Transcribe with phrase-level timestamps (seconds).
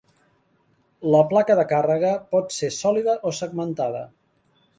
[1.15, 4.03] La placa de càrrega pot ser sòlida o segmentada.